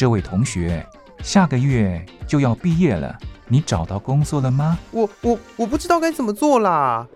[0.00, 0.82] 这位同学，
[1.22, 3.14] 下个月就要毕业了，
[3.48, 4.78] 你找到工作了吗？
[4.92, 7.06] 我我我不知道该怎么做啦。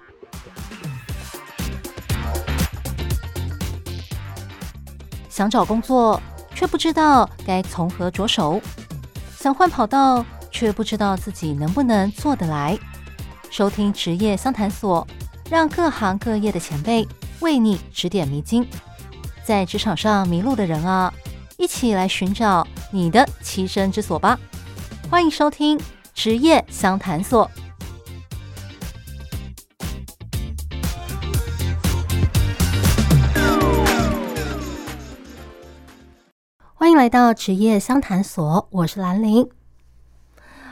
[5.31, 6.21] 想找工作，
[6.54, 8.60] 却不知道该从何着手；
[9.35, 12.78] 想换跑道，却不知道自己能不能做得来。
[13.51, 15.08] 收听职业相谈所，
[15.48, 17.09] 让各行各业的前辈
[17.40, 18.68] 为你指点迷津。
[19.42, 21.10] 在职场上迷路的人啊，
[21.56, 24.38] 一起来寻找你的栖身之所吧！
[25.10, 25.76] 欢迎收听
[26.14, 27.50] 职业相谈所。
[36.72, 39.50] 欢迎来到职业相谈所，我是兰陵。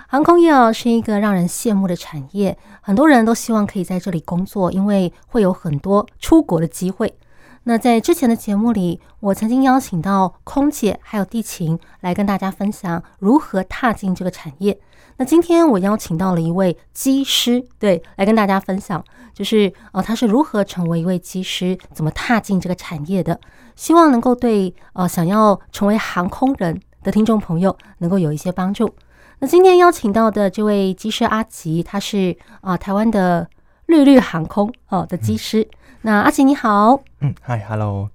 [0.06, 7.18] 航空业哦，是一个让人羡慕的产业，很多人都希望可以在这里工作，因为会有很多出国的机会。
[7.64, 14.80] 那在之前的节目里，我曾经邀请到空姐还有地勤来跟大家分享如何踏进这个产业。
[15.16, 23.38] 那今天我邀请到了一位机师，对，来跟大家分享，就是呃他是如何成为一位机师，怎么踏进这个产业的。
[23.76, 28.92] 希望能够对呃想要成为航空人的听众朋友能够有一些帮助。
[29.38, 33.48] 那今天邀请到的这位机师阿吉，他是啊、台湾的
[33.86, 35.68] 绿绿航空哦、的机师。
[36.04, 38.10] 那阿奇你好，嗯，嗨，hello，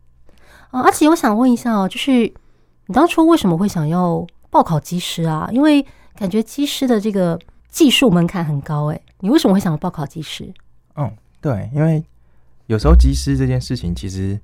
[0.71, 2.11] 啊，阿奇，我想问一下哦，就是
[2.87, 5.47] 你当初为什么会想要报考机师啊？
[5.53, 10.53] 因为感觉机师的这个技术门槛很高，诶，你为什么会想要报考机师？
[10.95, 12.03] 嗯，对，因为
[12.65, 14.37] 有时候机师这件事情，其实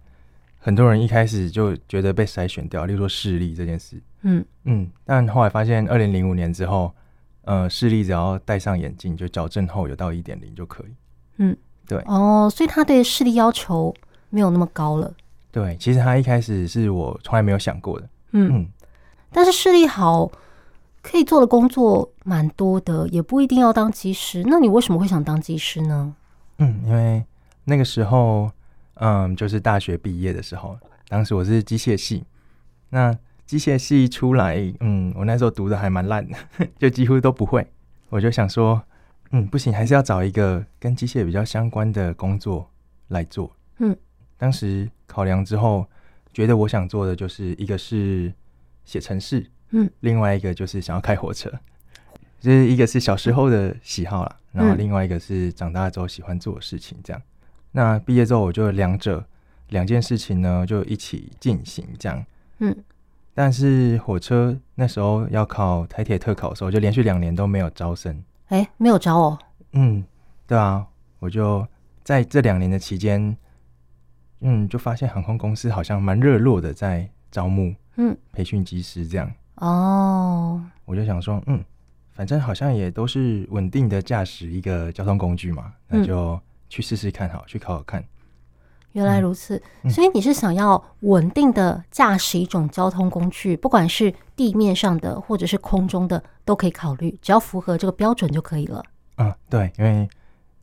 [0.58, 6.96] 很多人一开始就觉得被筛选掉，例如说视力这件事，嗯嗯，但后来发现，二零零五年之后，
[7.42, 10.96] 呃，视力只要戴上眼镜，就矫正后有到一点零就可以，
[11.40, 11.58] 嗯。
[11.88, 13.94] 对哦，所以他对视力要求
[14.30, 15.14] 没有那么高了。
[15.52, 18.10] 对，其实他一开始是我从来没有想过的。
[18.32, 18.68] 嗯，嗯，
[19.32, 20.32] 但是视力好
[21.02, 24.44] 可以做的工作蛮多的，也不一定要当技师。
[24.48, 26.16] 那你为什么会想当技师呢？
[26.58, 27.24] 嗯，因为
[27.66, 28.50] 那个时候，
[28.96, 30.76] 嗯，就是大学毕业的时候，
[31.10, 32.24] 当时我是机械系。
[32.90, 33.16] 那
[33.46, 36.36] 机械系出来，嗯，我那时候读的还蛮烂的，
[36.80, 37.68] 就几乎都不会。
[38.10, 38.82] 我就想说。
[39.36, 42.70] 嗯，不行，还是要找一个跟机械比较相关的工作
[43.08, 43.52] 来做。
[43.80, 43.98] 嗯，
[44.38, 45.88] 当时考量之后，
[46.32, 48.32] 觉得我想做的就是一个是
[48.86, 51.52] 写程式，嗯，另外一个就是想要开火车，
[52.40, 56.96] 就是一个是小时候的喜好啦，然后另外一个是长大之后喜欢做的事情。
[57.04, 57.20] 这样，
[57.72, 59.26] 那毕业之后我就两者
[59.70, 62.24] 两件事情呢就一起进行这样。
[62.60, 62.76] 嗯，
[63.34, 68.24] 但是火车那时候要考台铁特考的时候，就连续两年都没有招生。
[68.54, 69.40] 哎，没有招哦。
[69.72, 70.06] 嗯，
[70.46, 70.86] 对啊，
[71.18, 71.68] 我就
[72.04, 73.36] 在这两年的期间，
[74.42, 79.32] 嗯，就发现航空公司好像蛮热络的在招募，嗯，培训机师这样。
[79.56, 81.66] 哦，我就想说，嗯，
[82.12, 86.40] 反正好像也都是稳定的驾驶一个交通工具嘛，那就
[86.70, 88.06] 去试试看，好，去考考看。
[88.94, 98.84] 原来如此，嗯、所以你是想要稳定的驾驶一种交通工具，不管是地面上的或者是空中的都可以考虑，只要符合这个标准就可以了。
[99.18, 100.08] 嗯，对，因为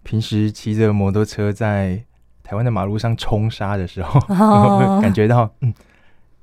[0.04, 2.02] 平时骑着摩托车在
[2.44, 5.74] 台湾的马路上冲杀的时候，哦、 感觉到，嗯，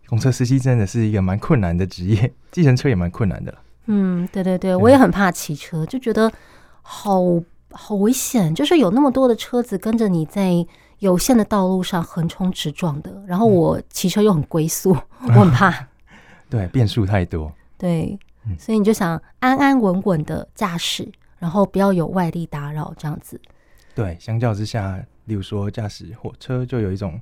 [0.07, 3.57] 公车司机真的是一个蛮困难的职业，计程车也蛮困难的。
[3.85, 6.29] 嗯，对对对，我也很怕骑车，就觉得
[6.81, 7.21] 好
[7.71, 10.67] 好危险，就是有那么多的车子跟着你在。
[10.99, 15.87] 有限的道路上横冲直撞的，然后我骑车又很龟速，嗯、 我很怕。
[16.49, 17.51] 对，变数太多。
[17.77, 18.17] 对，
[18.57, 23.39] 所以你就想安安稳稳的驾驶，然后不要有外力打扰，这样子。
[23.93, 27.19] 对，相较之下，例如说驾驶火车，就有一种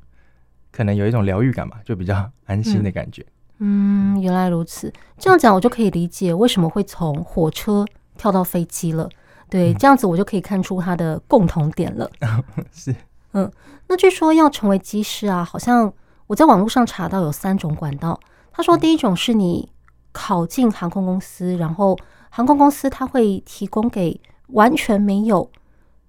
[0.71, 3.25] 可能有一种疗愈感吧，就比较安心的感觉。
[3.57, 4.93] 嗯，原来如此。
[5.17, 7.85] 这样讲，我就可以理解为什么会从火车
[8.17, 9.09] 跳到飞机了。
[9.49, 12.09] 对，这样子我就可以看出它的共同点了。
[12.21, 12.95] 嗯、 是。
[13.35, 13.51] 嗯，
[13.87, 15.91] 那据说要成为机师啊，好像
[16.27, 18.17] 我在网络上查到有三种管道。
[18.53, 19.69] 他说，第一种是你
[20.13, 21.97] 考进航空公司，然后
[22.29, 25.51] 航空公司他会提供给完全没有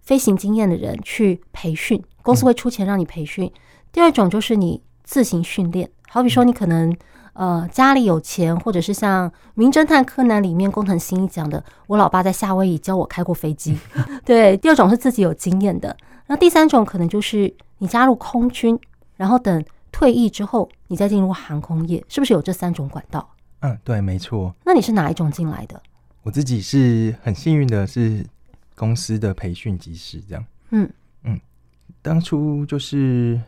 [0.01, 3.53] 飞行经验的人去培训，公司会出钱让你培训。
[3.91, 6.97] 第二种就是你自行训练，好比说你可能
[7.33, 13.77] 呃家里有钱，或者是像《名侦探柯南》里面工藤新一讲的，我老爸在夏威夷教我开过飞机。
[14.25, 15.97] 对，第二种是自己有经验的。
[16.27, 18.79] 那第三种可能就是你加入空军，
[19.17, 23.29] 然后等退役之后，你再进入航空业，是不是有这三种管道？
[23.61, 24.55] 嗯，对，没错。
[24.65, 25.81] 那你是哪一种进来的？
[26.23, 28.27] 我自己是很幸运的，是
[28.75, 30.45] 公司的培训机师这样。
[30.71, 30.91] 嗯
[31.23, 31.41] 嗯，
[32.03, 33.41] 当初就是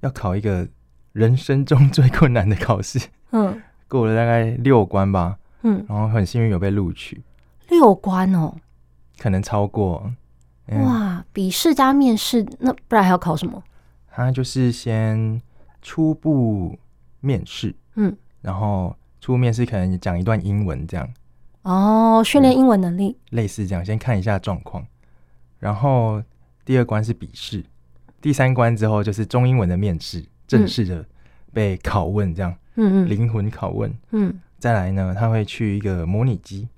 [0.00, 0.66] 要考一个
[1.12, 2.98] 人生中最困难的考试，
[3.30, 7.22] 嗯， 过了大概六关吧，嗯，然后很幸运有被录取，
[7.68, 8.54] 六关哦，
[9.18, 10.10] 可能超过。
[10.66, 13.62] 嗯、哇，笔试加面试，那不然还要考什么？
[14.08, 15.40] 他就是先
[15.82, 16.78] 初步
[17.20, 21.08] 面试，嗯，然后初步面试可能讲一段英文这样。
[21.62, 24.86] 哦，训练英文能力，类似这样，先看一下状况。
[25.58, 26.22] 然后
[26.64, 27.64] 第二关是笔试，
[28.20, 31.04] 第三关之后就是中英文的面试，正式的
[31.52, 32.54] 被拷问这样。
[32.76, 33.92] 嗯嗯，灵魂拷问。
[34.10, 36.68] 嗯，再来呢，他会去一个模拟机，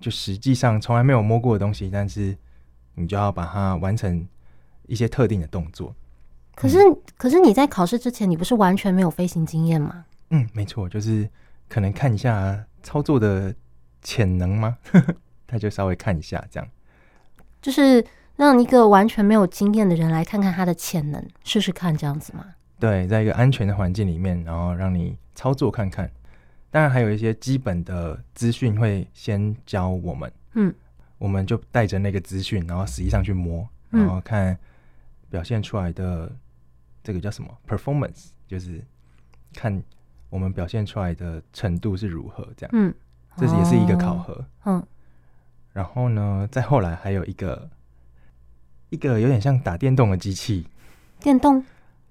[0.00, 2.36] 就实际上从来没有摸过的东西，但是
[2.94, 4.26] 你就要把它完成
[4.86, 5.94] 一些特定的动作。
[6.54, 10.04] 可是，嗯、可是你在考试之前，你不是完全没有飞行经验吗？
[10.30, 11.28] 嗯，没错，就是
[11.68, 13.54] 可能看一下操作的
[14.02, 14.78] 潜能吗？
[15.46, 16.68] 他就稍微看一下，这样，
[17.60, 18.04] 就是
[18.36, 22.44] 让一个完全没有经验的人来看看他的潜能，试试看这样子吗？
[22.80, 26.10] 对，在一个安全的环境里面，然后让你操作看看。
[26.70, 30.74] 当然，还有一些基本的资讯会先教我们，嗯，
[31.24, 34.58] 我们就带着那个资讯，然后实际上去摸，然后看
[35.30, 36.30] 表现出来的。
[37.02, 38.28] 这个叫什么 performance？
[38.46, 38.82] 就是
[39.52, 39.82] 看
[40.30, 42.70] 我们表现出来的程度是如何，这样。
[42.74, 42.94] 嗯，
[43.36, 44.42] 这是也是一个考核。
[44.64, 44.82] 嗯，
[45.74, 47.68] 然后呢，再后来还有一个
[48.88, 50.66] 一个有点像打电动的机器。
[51.20, 51.62] 电动？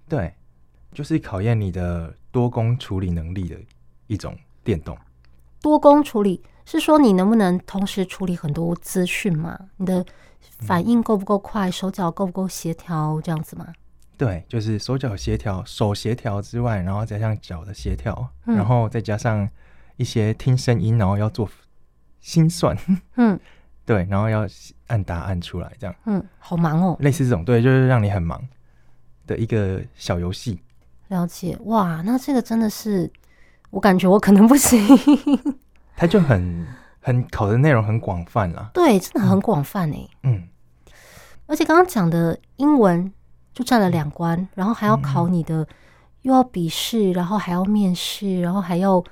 [0.08, 0.36] 对，
[0.92, 3.58] 就是考验你的多工处理能力的
[4.06, 4.96] 一种电动。
[5.60, 9.58] 多工处理是说你能不能同时处理很多资讯嘛？
[9.78, 10.06] 你的
[10.60, 11.70] 反应够不够快？
[11.70, 13.20] 手脚够不够协调？
[13.22, 13.68] 这样子吗？
[14.18, 19.50] 对，就是手脚协调，手协调之外，然后加上脚的协调，嗯、然后再加上
[19.98, 21.50] 一些听声音，然后要做
[22.22, 22.78] 心算，
[23.18, 23.38] 嗯，
[23.86, 24.48] 对，然后要
[24.88, 28.42] 按答案出来，这样，嗯，好忙哦，类似这种，对，就是让你很忙
[29.28, 30.62] 的一个小游戏。
[31.10, 33.12] 了解，哇，那这个真的是，
[33.72, 34.80] 我感觉我可能不行。
[35.96, 36.66] 它就很
[37.00, 40.48] 很考的内容很广泛啦，对，真的很广泛哎，嗯，
[41.48, 43.12] 而且刚刚讲的英文。
[43.56, 45.68] 就占了两关，然后还要考你的，
[46.24, 49.04] 又要笔试，然后还要面试，然后还要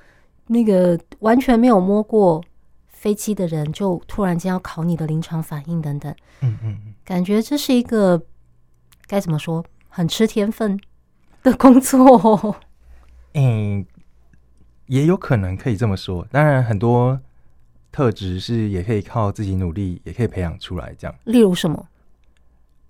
[0.48, 2.42] 那个完全没有摸过
[2.88, 6.12] 飞机的人，就突然间要考你的临床反应等等。
[6.40, 8.20] 嗯嗯，感觉这是一个
[9.06, 10.76] 该怎么说，很吃天分
[11.44, 12.56] 的工作。
[13.34, 13.86] 嗯，
[14.92, 16.26] 也有可能可以这么说。
[16.30, 17.18] 当然，很多
[17.90, 20.94] 特质是也可以靠自己努力，也可以培养出来。
[20.98, 21.88] 这样，例如什么？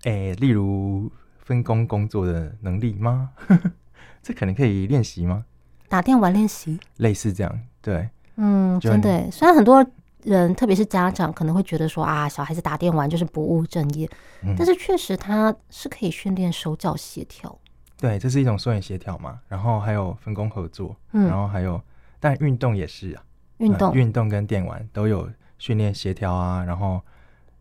[0.03, 1.11] 诶，例如。
[1.45, 3.31] 分工工作的能力吗？
[4.23, 5.43] 这可能可以练习吗？
[5.89, 9.29] 打电玩练习，类似这样，对，嗯，真的。
[9.29, 9.85] 虽然很多
[10.23, 14.09] 人，特别是家长，可能会觉得说啊，小孩子打电玩就是不务正业，
[14.43, 17.59] 嗯、但是确实他是可以训练手脚协调。
[17.97, 19.41] 对，这是一种双语协调嘛。
[19.49, 21.79] 然后还有分工合作，嗯，然后还有，
[22.23, 23.23] 但运动也是啊，
[23.57, 27.01] 运动、呃、运动跟电玩都有训练协调啊，然后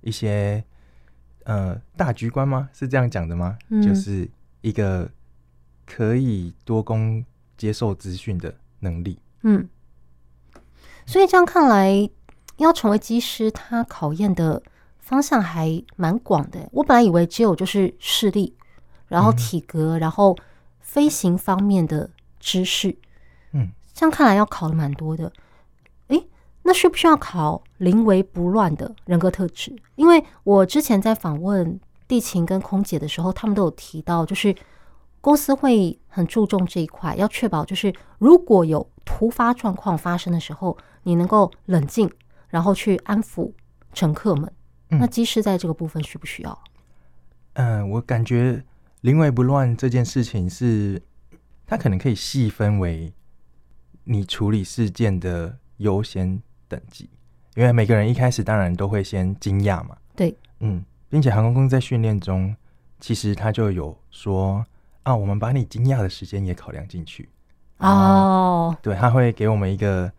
[0.03, 0.62] 一些。
[1.44, 2.70] 呃，大局观吗？
[2.73, 3.59] 是这样讲的吗？
[3.69, 4.31] 嗯，就是
[4.61, 5.11] 一个
[5.85, 7.25] 可以多工
[7.56, 9.19] 接受资讯的能力。
[9.43, 9.69] 嗯，
[11.05, 12.08] 所以这样看来，
[12.58, 14.62] 要成为机师，他考验的
[15.00, 16.69] 方向还蛮广的。
[16.70, 18.55] 我本来以为只有就是视力，
[19.08, 20.39] 然后体格，嗯，然后
[20.79, 22.08] 飞行方面的
[22.39, 22.96] 知识。
[23.51, 25.32] 嗯，这样看来要考的蛮多的。
[26.65, 29.75] 那需不需要考临危不乱的人格特质？
[29.96, 34.55] 因为我之前在访问地勤跟空姐的时候，他们都有提到，就是
[35.20, 42.08] 公司会很注重这一块，要确保就是如果有突发状况发生的时候，你能够冷静，
[42.46, 43.51] 然后去安抚
[43.93, 44.49] 乘客们。
[44.91, 46.56] 嗯、那机师在这个部分需不需要？
[47.55, 48.63] 嗯、呃，我感觉
[49.01, 51.03] 临危不乱这件事情是，
[51.67, 53.13] 它可能可以细分为
[54.05, 57.09] 你处理事件的优先等级，
[57.55, 59.97] 因为每个人一开始当然都会先惊讶嘛。
[60.17, 62.55] 对，嗯，并且航空公司在训练中，
[63.01, 64.65] 其实他就有说
[65.03, 67.29] 啊，我们把你惊讶的时间也考量进去。
[67.79, 70.13] 哦，对，他会给我们一个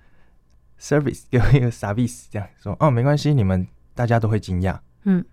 [0.79, 4.77] service，给我一个 service，这样说哦，没关系，你们大家都会惊讶。
[5.03, 5.23] 嗯，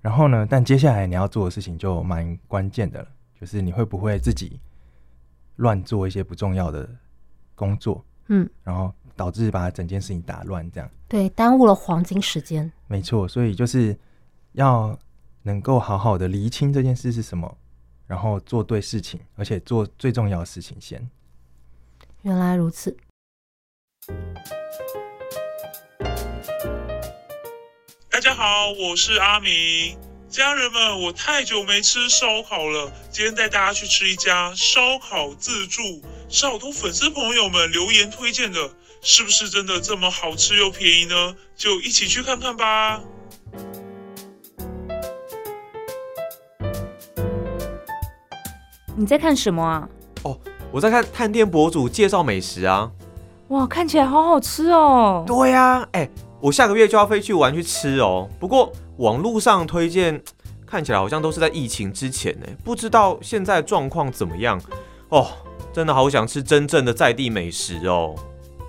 [0.00, 3.08] 然后呢，但接下来你要做的事情就蛮关键的了，
[3.40, 4.60] 就是你会不会自己
[5.56, 6.88] 乱做一些不重要的
[7.56, 8.04] 工作？
[8.28, 8.94] 嗯，然后。
[9.18, 12.70] 导致把整件事情打乱，这样对，耽误了黄金时间。
[12.86, 13.96] 没错，所以就是
[14.52, 14.94] 要
[15.42, 17.56] 能够好好的厘清这件事是什么，
[18.06, 21.08] 然后做对事情，而且做最重要的事情先。
[22.24, 22.94] 原来如此。
[28.10, 29.96] 大家好，我是阿明。
[30.28, 35.80] 家人们，我太久没吃烧烤了，今天带大家去吃一家烧烤自助。
[36.28, 38.58] 是好多粉丝朋友们留言推荐的，
[39.00, 41.36] 是不是真的这么好吃又便宜呢？
[41.56, 43.00] 就一起去看看吧。
[48.96, 49.88] 你在看什么啊？
[50.24, 50.36] 哦，
[50.72, 52.90] 我在看探店博主介绍美食啊。
[53.48, 55.22] 哇，看起来好好吃哦。
[55.24, 56.08] 对呀，哎，
[56.40, 58.28] 我下个月就要飞去玩去吃哦。
[58.40, 60.20] 不过网络上推荐
[60.66, 64.60] 看起来好像都是在疫情之前呢，不知道现在状况怎么样
[65.10, 65.28] 哦。
[65.76, 68.14] 真的好想吃真正的在地美食哦。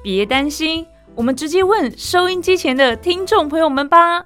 [0.04, 0.86] 别担心，
[1.16, 4.26] 我们直接问收音机前的听众朋友们吧。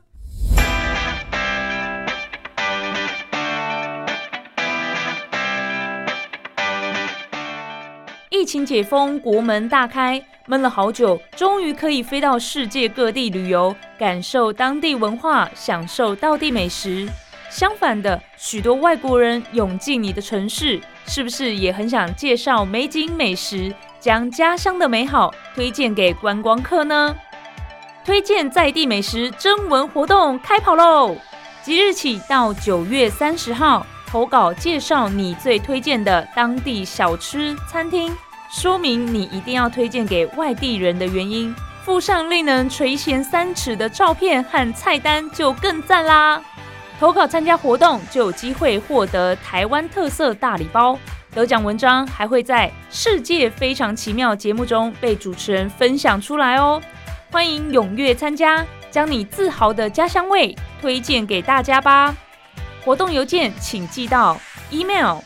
[8.31, 17.07] 疫情解封，国门大开，闷了好久，终于可以飞到世界各地旅游，感受当地文化，享受道地美食。
[17.51, 27.13] 相反的，许多外国人涌进你的城市，是不是也很想介绍美景美食，将家乡的美好推荐给观光客呢？
[28.05, 31.15] 推荐在地美食征文活动开跑喽！
[31.61, 38.15] 即日起到九月三十号，投稿介绍你最推荐的当地小吃餐厅。
[38.49, 41.53] 说明你一定要推荐给外地人的原因，
[41.83, 46.41] 附上令人垂涎三尺的照片和菜单就更赞啦！
[47.01, 50.95] 投稿参加活动就有机会获得台湾特色大礼包，
[51.33, 56.79] 得奖文章还会在《世界非常奇妙》节目中被主持人分享出来哦！
[57.31, 62.15] 欢迎踊跃参加，将你自豪的家乡味推荐给大家吧！
[62.85, 64.39] 活动邮件请寄到
[64.69, 65.17] email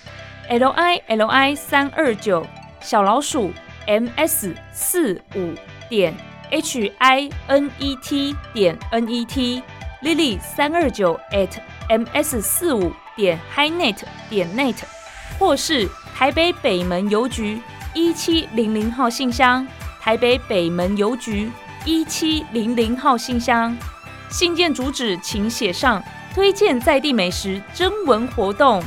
[0.48, 2.48] l i l i 三二九。
[2.80, 3.52] 小老鼠
[3.86, 5.54] m s 四五
[5.90, 6.16] 点
[6.52, 9.62] h i n e t 点 n e t
[10.06, 11.50] lily 三二九 at
[11.90, 13.98] m s 四五点 highnet
[14.30, 14.76] 点 net
[15.40, 17.60] 或是台北北门邮局
[17.96, 19.68] 一七零零号信箱，
[20.00, 21.52] 台北北门邮局
[21.86, 23.76] 一七零零号信箱。
[24.30, 28.84] 信件主旨请写上推荐在地美食征文活动，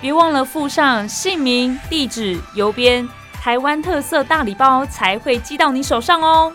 [0.00, 3.08] 别忘了附上姓名、地址、邮编。
[3.40, 6.52] 台湾特色大礼包才会寄到你手上哦。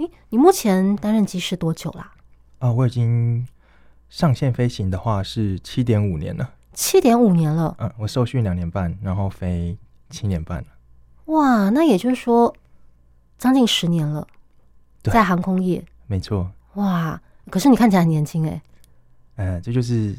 [0.00, 2.12] 哎，你目前担任机师多久啦？
[2.60, 3.46] 啊，我已经
[4.08, 6.54] 上线飞行的话是七点五年了。
[6.72, 7.76] 七点五年了。
[7.78, 9.76] 嗯，我受训两年半，然后飞
[10.08, 10.66] 七年半了。
[11.26, 12.54] 哇，那也就是说
[13.36, 14.26] 将近十年了，
[15.02, 15.84] 在航空业。
[16.06, 17.20] 没错，哇！
[17.50, 18.62] 可是你看起来很年轻哎。
[19.36, 20.16] 呃，这就是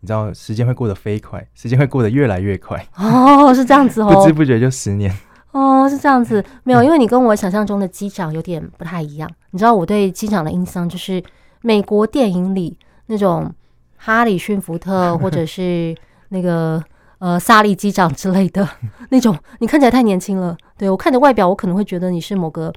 [0.00, 2.84] 你知道，时间会过得飞快，时间会过得越来越快。
[2.96, 5.16] 哦，是这样子哦， 不知不觉就十年。
[5.52, 9.30] 哦，是这样子，没有，因为你跟我想象中的机长有点不太一样。
[9.50, 11.22] 你知道我对机长的印象就是
[11.62, 12.76] 美国电影里
[13.06, 13.52] 那种
[13.96, 15.96] 哈里逊福特， 或者是
[16.28, 16.82] 那个
[17.18, 18.68] 呃萨利机长之类的
[19.10, 19.36] 那种。
[19.58, 22.72] 你看起来太年轻了，对，我看着外表，我可能会觉得你是某个。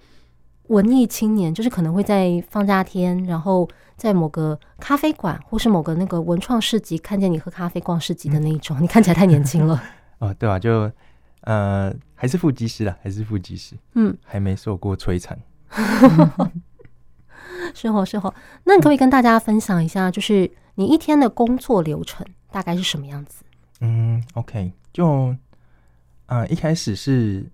[0.68, 8.80] 文艺青年就是可能会在放假天，然后在某个咖啡馆或是某个那个文创市集看见你喝咖啡逛市集的那一种。
[8.80, 9.84] 嗯、你看起来太年轻了。
[10.20, 10.90] 哦，对啊，就
[11.44, 13.76] 呃还是副机师啦，还是副机师。
[13.94, 15.40] 嗯，还没受过摧残。
[17.74, 18.34] 是哦，是哦。
[18.66, 23.44] 那你可不可以跟大家分享一下，就是你一天的工作流程大概是什么样子？
[23.82, 25.36] 嗯，OK，就
[26.28, 27.46] 呃一开始是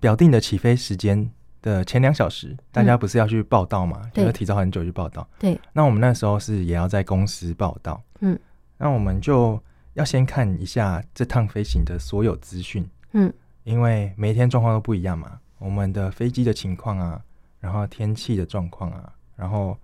[0.00, 1.30] 表定的起飞时间
[1.62, 4.02] 的前两小时，大家不是要去报到嘛？
[4.12, 5.26] 就、嗯、要提早很久去报到。
[5.38, 8.00] 对，那我们那时候是也要在公司报道。
[8.20, 8.38] 嗯，
[8.76, 9.60] 那我们就
[9.94, 12.88] 要先看一下这趟飞行的所有资讯。
[13.12, 13.32] 嗯，
[13.64, 17.20] 因为每一天状况都不一样嘛，我们的飞机的情况啊，
[17.60, 19.76] 然后天气的状况啊，然后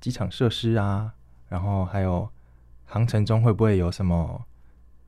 [0.00, 1.12] 机场设施啊，
[1.48, 2.28] 然后还有
[2.86, 4.44] 航程中会不会有什么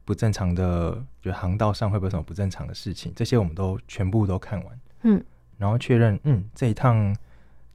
[0.04, 4.80] 不正常的，就航道上会不会有什么不正常的事情，这些我们都全部都看完。
[5.02, 5.24] 嗯。
[5.58, 7.14] 然后确认，嗯，这一趟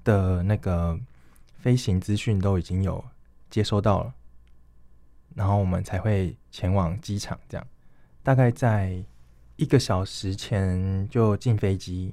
[0.03, 0.99] 的那个
[1.57, 3.01] 飞行资讯都已经有
[3.49, 4.13] 接收到了，
[5.37, 7.39] 然后我们才会前往机场。
[7.47, 7.67] 这样，
[8.23, 9.03] 大概在
[9.55, 12.11] 一个小时前就进飞机，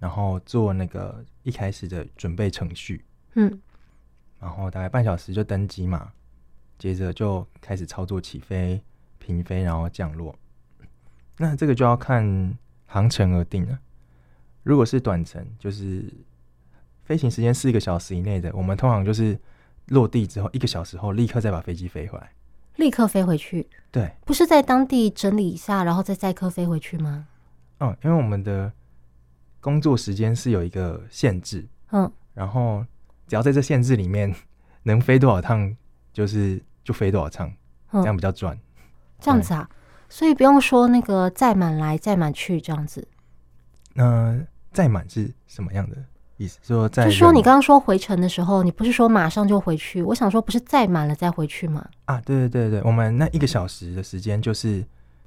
[0.00, 3.04] 然后做那个一开始的准备程序。
[3.34, 3.60] 嗯，
[4.40, 6.12] 然后大概半小时就登机嘛，
[6.76, 8.82] 接着就开始操作起飞、
[9.18, 10.36] 平飞，然后降落。
[11.38, 13.78] 那这个就要看航程而定了。
[14.64, 16.12] 如果是短程，就是
[17.04, 19.38] 飞行时间四个小时以内的，我们通常就是
[19.86, 22.32] 落地之后一个小时后立刻再把飞机飞回来，
[22.76, 23.68] 立刻飞回去。
[23.90, 27.26] 对，不是在当地整理一下，然后再载客飞回去吗？
[27.80, 28.72] 嗯，因为我们的
[29.60, 32.84] 工作时间是有一个限制，嗯，然后
[33.26, 34.34] 只要在这限制里面
[34.84, 35.74] 能飞多少趟，
[36.12, 37.48] 就是就飞多少趟，
[37.92, 38.58] 嗯，这样比较赚。
[39.18, 39.68] 这样子啊，
[40.08, 43.08] 所以不用说那个载满来载满去这样子。
[43.94, 44.38] 那
[44.72, 45.96] 载满是什么样的
[46.36, 46.58] 意思？
[46.62, 50.02] 说在就是说你刚刚说回程的时候，你不是说马上就回去？
[50.02, 51.88] 我想说不是载满了再回去吗？
[52.04, 54.84] 啊，对对对对，我们那一个小时的时间就是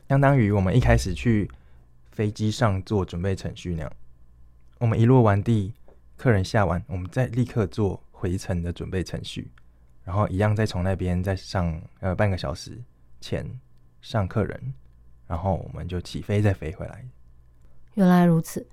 [0.07, 1.49] 相当于我们一开始去
[2.11, 3.91] 飞机上做准备程序那样。
[4.77, 5.73] 我们一落完地，
[6.15, 9.51] 客人下完，我们再立刻做回程的准备程序，
[10.03, 12.77] 然后一样再从那边再上呃半个小时
[13.19, 13.45] 前
[14.01, 14.73] 上客人，
[15.27, 17.03] 然后我们就起飞再飞回来。
[17.95, 18.65] 原来如此。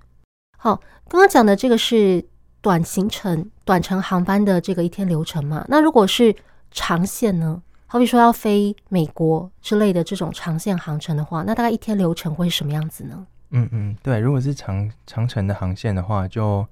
[0.57, 0.75] 好，
[1.07, 2.23] 刚刚讲的这个是
[2.61, 5.65] 短行程、短程航班的这个一天流程嘛？
[5.69, 6.35] 那如果是
[6.71, 7.61] 长线呢？
[7.89, 13.25] 好比说要飞美国之类的这种长线航程的话，那大概一天流程会是什么样子呢？
[13.51, 16.67] 嗯嗯，对，如果是长长程的航线的话，就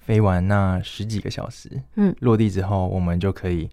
[0.00, 3.70] 飞完那十几个小时，嗯，落地之后我们就可以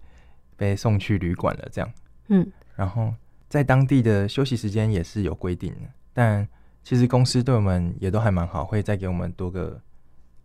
[0.56, 1.90] 被送去旅馆了，这样，
[2.28, 2.46] 嗯，
[2.76, 3.12] 然后
[3.48, 6.46] 在当地的休息时间也是有规定的，但
[6.86, 9.82] 其实公司对我们也都还蛮好，会再给我们多个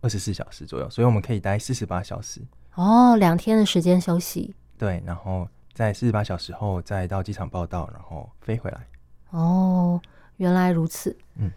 [0.00, 2.42] 二十四小时左右，所以我们可以待四十八小时。
[2.74, 4.52] 哦，两天的时间休息。
[4.76, 8.88] 对，然后在四十八小时后再到机场报到，然后飞回来。
[9.30, 10.02] 哦，
[10.38, 11.16] 原来如此。
[11.36, 11.48] 嗯。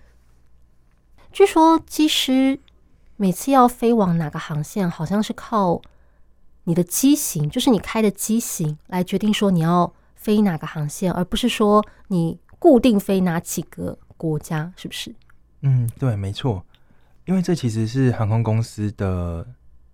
[1.32, 2.60] 据说机师
[3.16, 5.82] 每次要飞往哪个航线，好像是靠
[6.66, 15.14] 你的机型，就是你开的机型来决定说你要飞哪个航线，而不是说你固定飞哪几个国家，是不是？
[15.62, 16.66] 嗯，对，没错。
[17.26, 19.48] 因为这其实是航空公司的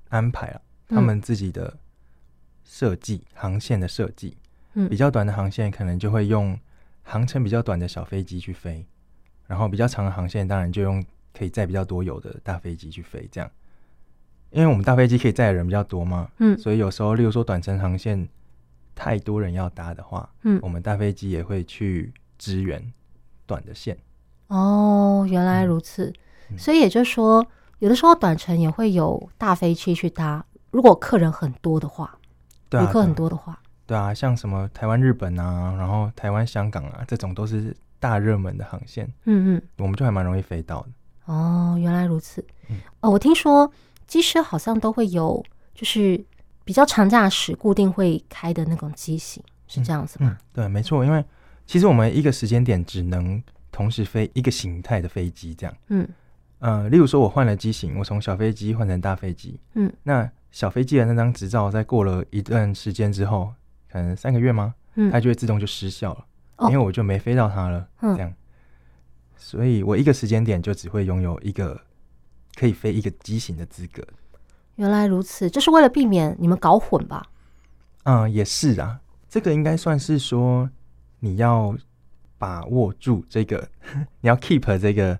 [0.09, 1.77] 安排啊，他们自己的
[2.63, 4.37] 设计、嗯、航线的设计。
[4.73, 6.59] 嗯，比较短的航线可能就会用
[7.03, 8.85] 航程比较短的小飞机去飞，
[9.47, 11.03] 然后比较长的航线当然就用。
[11.33, 13.49] 可以载比较多油的大飞机去飞，这样，
[14.49, 18.27] 因为我们大飞机可以载的人比较多嘛，嗯，所以有时候，例如说短程航线
[18.93, 22.85] 太多人要搭的话，嗯，我们大飞机也会去支援
[23.45, 23.97] 短的线。
[24.51, 26.13] 哦，原来如此，
[26.49, 27.45] 嗯，所以也就是说，
[27.79, 32.17] 有的时候短程也会有大飞机去搭，如果客人很多的话，
[32.71, 41.33] 旅客很多的话，对啊，像什么台湾、日本啊，然后台湾、香港啊，这种都是大热门的航线，嗯嗯，我们就还蛮容易飞到的。
[41.33, 42.45] 哦，原来如此。
[42.99, 43.71] 哦，我听说
[44.05, 45.41] 机师好像都会有，
[45.73, 46.21] 就是
[46.65, 50.37] 比较长驾驶固定会开的那种机型，是这样子吗？
[50.51, 51.05] 对，没错。
[51.05, 51.23] 因为
[51.65, 55.75] 其实我们一个时间点只能同时飞一个形态的飞机，这样。
[55.87, 56.07] 嗯，
[56.59, 59.59] 呃，例如说我换了机型，我从小飞机换成大飞机。
[59.73, 63.53] 嗯，那小飞机的那张执照在过了一段时间之后，
[63.89, 64.75] 可能三个月吗？
[64.95, 66.25] 嗯，它就会自动就失效了，
[66.57, 67.87] 哦，因为我就没飞到它了。
[68.01, 68.33] 嗯，这样。
[69.37, 71.79] 所以我一个时间点就只会拥有一个
[72.55, 74.05] 可以飞一个机型的资格。
[74.75, 77.25] 原来如此，这是为了避免你们搞混吧？
[78.03, 78.99] 嗯，也是啊。
[79.29, 80.69] 这个应该算是说
[81.19, 81.75] 你要
[82.41, 83.69] 把握住这个，
[84.19, 85.19] 你要 keep 这个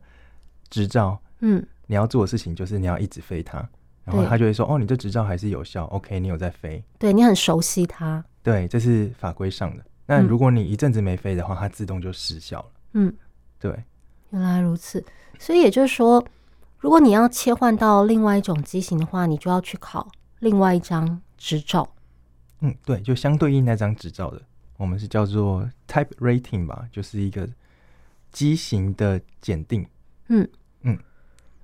[0.72, 1.22] 执照。
[1.42, 3.58] 嗯，你要做的事情就是你要一直飞它，
[4.04, 8.26] 然后他就会说：“哦，你这执照还是有效，OK，你有在飞。”对，你很熟悉它。
[8.42, 9.86] 对，这是法规上的。
[10.08, 12.72] 那如果你一阵子没飞的话，它自动就失效了。
[12.94, 13.14] 嗯，
[13.60, 13.72] 对。
[14.32, 15.06] 原来如此，
[15.38, 16.24] 所以也就是说，
[16.80, 20.08] 如果你要切换到另外一种机型的话，你就要去考
[20.40, 21.88] 另外一张执照。
[22.62, 24.42] 嗯，对，就相对应那张执照的，
[24.82, 27.48] 我们是叫做 Type Rating 吧，就是一个
[28.32, 29.86] 机型的检定。
[30.28, 30.50] 嗯
[30.82, 30.98] 嗯，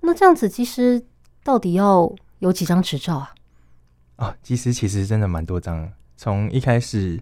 [0.02, 1.04] 那这样子，机师
[1.44, 3.34] 到底要有几张执照啊？
[4.18, 7.20] 啊，机师其实真的蛮多张，从一开始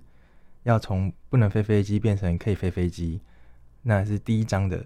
[0.64, 3.22] 要从不能飞飞机变成可以飞飞机，
[3.84, 4.86] 那是第一张的。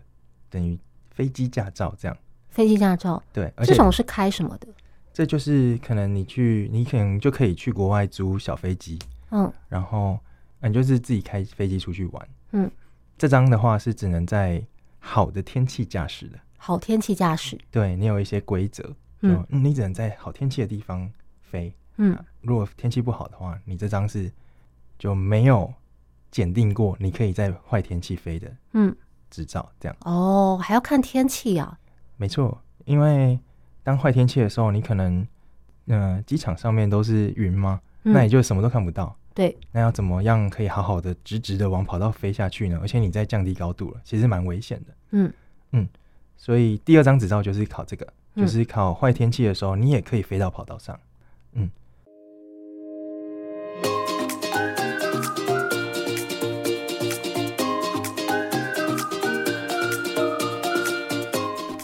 [0.51, 0.77] 等于
[1.09, 2.15] 飞机驾照这样，
[2.49, 4.67] 飞机驾照对，这种是开什么的？
[5.11, 8.99] 这就是可能你去，你可能就可以去国外租小飞机，
[9.31, 10.19] 嗯，然后
[10.61, 12.69] 你就是自己开飞机出去玩，嗯，
[13.17, 14.61] 这张的话是只能在
[14.99, 21.09] 好的天气驾驶的，好天气驾驶，对你有一些规则，嗯，你只能在好天气的地方
[21.41, 24.31] 飞，嗯，如果天气不好的话，你这张是
[24.97, 25.73] 就没有
[26.31, 28.95] 检定过，你可以在坏天气飞的，嗯。
[29.31, 31.77] 执照这样哦，还要看天气啊？
[32.17, 33.39] 没错，因为
[33.83, 35.19] 当坏天气的时候，你可能，
[35.85, 37.79] 嗯、呃，机场上面都是云吗？
[38.05, 39.15] 嗯、那你就什么都看不到。
[39.39, 42.77] 对，那要怎么样可以好好的直直的往跑道飞下去呢？
[42.81, 44.93] 而且你在降低高度了，其实蛮危险的。
[45.11, 45.31] 嗯
[45.71, 45.87] 嗯，
[46.35, 50.99] 所以第二张执照就是考这个，就是考坏天气的时候，你也可以飞到跑道上。
[51.53, 51.71] 嗯。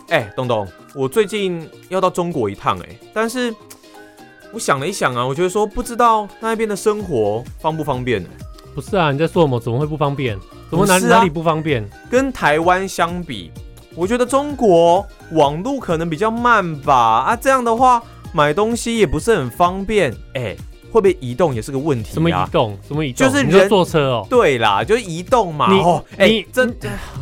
[0.09, 3.55] 哎，东东，我最近要到中国一趟哎，但是
[4.55, 8.29] 我想了一想啊，我觉得说不知道那边的生活方不方便呢？
[8.73, 9.59] 不是啊，你在说什么？
[9.59, 10.39] 怎么会不方便？
[10.69, 11.85] 怎么哪、啊、哪里不方便？
[12.09, 13.51] 跟台湾相比，
[13.95, 16.95] 我觉得中国网路可能比较慢吧。
[16.95, 20.09] 啊，这样的话买东西也不是很方便。
[20.35, 20.57] 哎、欸，
[20.89, 22.13] 会不会移动也是个问题、啊？
[22.13, 22.79] 什么移动？
[22.87, 23.27] 什么移动？
[23.27, 24.27] 就是人就坐车哦。
[24.29, 25.69] 对啦，就是移动嘛。
[25.69, 26.73] 你哦，哎、欸，真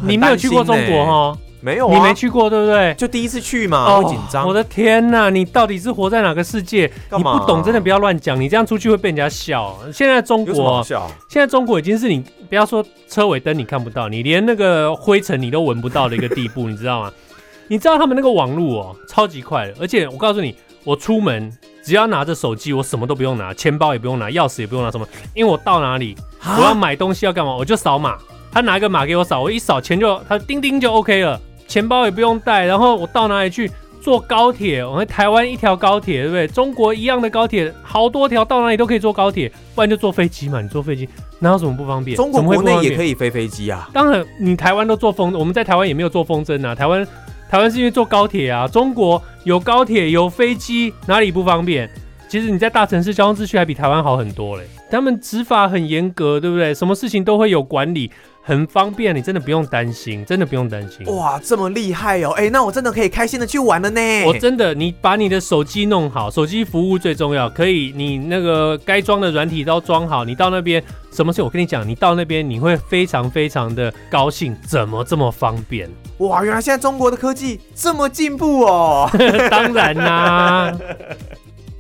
[0.04, 1.38] 你没有去过中国哈？
[1.64, 2.94] 没有、啊，你没去过，对不对？
[2.96, 4.46] 就第一次去嘛，会紧张。
[4.46, 6.92] 我的天哪，你到底是活在哪个世界？
[7.16, 8.40] 你不懂，真的不要乱讲。
[8.40, 9.74] 你这样出去会被人家笑。
[9.94, 17.10] 现在中国，现在中国已经是你不要说车尾灯你看不到，你连那个灰尘你都闻不到的一个地步，你知道吗？
[17.70, 19.74] 你知道他们那个网络哦，超级快的。
[19.80, 21.50] 而且我告诉你，我出门
[21.82, 25.08] 只要拿着手机，我什么都不用拿，钱包也不用拿，钥匙也不用拿，什么？
[25.34, 26.14] 因为我到哪里，
[26.58, 28.18] 我要买东西要干嘛，我就扫码，
[28.52, 31.40] 他拿一个码给我扫，我一扫钱就他叮叮就 OK 了。
[31.74, 33.68] 钱包也不用带，然后我到哪里去
[34.00, 34.86] 坐高铁？
[34.86, 36.48] 我们台湾一条高铁，对不对？
[36.48, 40.62] 中国一样的高铁，好多条，到哪里都可以坐高铁，不然就坐飞机嘛。
[40.62, 41.10] 你坐飞机
[41.40, 42.16] 哪有什么不方便？
[42.16, 43.90] 中国国内也可以飞飞机啊。
[43.92, 46.76] 当然，你台湾都坐风，我们在台湾也没有坐风筝啊。
[46.76, 47.04] 台湾
[47.50, 48.68] 台湾是因为坐高铁啊。
[48.68, 51.90] 中国有高铁有飞机，哪里不方便？
[52.34, 54.64] 其实你在大城市交通秩序还比台湾好很多嘞。
[54.90, 56.74] 他们执法很严格，对不对？
[56.74, 58.10] 什么事情都会有管理。
[58.42, 61.06] 很方便，你真的不用担心，真的不用担心。
[61.16, 62.32] 哇，这么厉害哦！
[62.32, 64.02] 哎、欸，那我真的可以开心的去玩了呢。
[64.26, 67.48] 我真的，你把你的手机弄好，手机服务最重要。
[67.48, 70.26] 可以，你那个该装的软体都装好。
[70.26, 71.42] 你到那边，什么事？
[71.44, 74.58] 我跟你讲，你到那边你会非常非常的高兴。
[74.68, 75.88] 怎么这么方便？
[76.18, 79.08] 哇，原来现在中国的科技这么进步哦！
[79.52, 80.80] 当然啦、啊。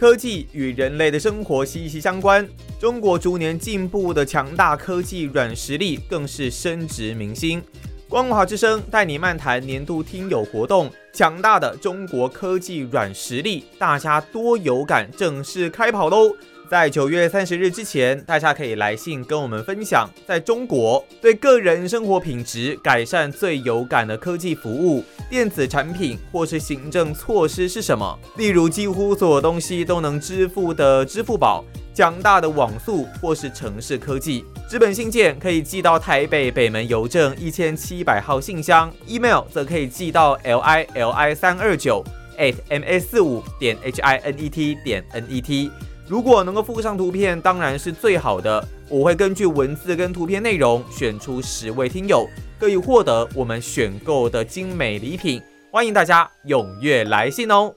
[0.03, 2.45] 科技与人类的生活息息相关，
[2.77, 7.63] 中国逐年进步的强大科技软实力更是深植民心。
[8.09, 16.35] 光华之声带你漫谈年度听友活动，强大的中国科技软实力，大家多有感，正式开跑喽！
[16.73, 28.17] 在九月三十日之前，大家可以来信跟我们分享，在中国对个人生活品质改善最有感的科技服务、电子产品或是行政措施是什么？
[28.37, 34.43] 例如，几乎所有东西都能支付的支付宝、强大的网速或是城市科技。
[34.67, 42.03] 纸本信件可以寄到台北北门邮政一千七百号信箱，email 则可以寄到 l i l i 三二九
[42.39, 45.69] at m s 四五点 h i n e t 点 n e t。
[46.07, 48.63] 如果能够附上图片，当然是最好的。
[48.89, 52.27] 我会根据文字跟图片内容选出十位听友，
[52.59, 55.41] 可以获得我们选购的精美礼品。
[55.71, 57.73] 欢迎大家踊跃来信哦！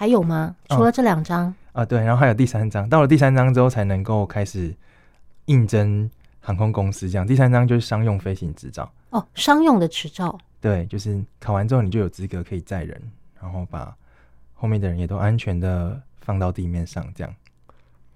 [0.00, 0.56] 还有吗？
[0.70, 2.88] 除了这两张啊，对，然后还有第三张。
[2.88, 4.74] 到了第三张之后，才能够开始
[5.44, 6.10] 应征
[6.40, 7.10] 航空公司。
[7.10, 8.90] 这样，第三张就是商用飞行执照。
[9.10, 10.38] 哦，商用的执照。
[10.58, 12.98] 对，就是考完之后，你就有资格可以载人，
[13.38, 13.94] 然后把
[14.54, 17.06] 后面的人也都安全的放到地面上。
[17.14, 17.34] 这样。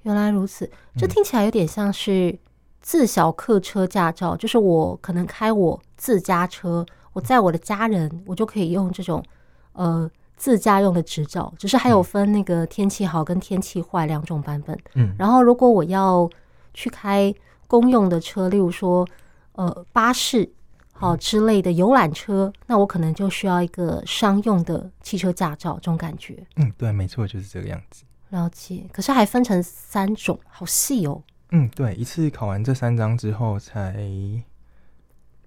[0.05, 2.38] 原来如此，这听起来有点像是。
[2.81, 9.25] 自小客车驾照，就是我可能开我自家车，我载我的家人，我就可以用这种
[9.73, 11.53] 呃自驾用的执照。
[11.59, 14.79] 只是还有分那个天气好跟天气坏两种版本。
[14.94, 16.29] 嗯，然后如果我要
[16.73, 17.35] 去开
[17.66, 19.07] 公用的车，例如说
[19.53, 20.51] 呃巴士
[20.92, 26.47] 好之类的游览车，那我可能就需要一个商用的汽车驾照，这种感觉。
[26.57, 28.05] 嗯，对，没错，就是这个样子。
[28.31, 31.23] 了解，可是还分成三种，好细哦。
[31.51, 33.97] 嗯，对，一次考完这三张之后，才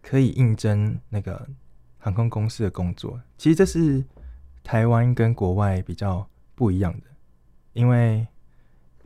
[0.01, 1.45] 可以应征那个
[1.97, 3.19] 航空公司的工作。
[3.37, 4.03] 其实这是
[4.67, 7.05] 台湾跟国外比较不一样的，
[7.71, 8.27] 因为